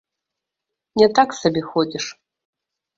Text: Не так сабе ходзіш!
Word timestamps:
Не 1.03 1.07
так 1.19 1.37
сабе 1.43 1.61
ходзіш! 1.71 2.05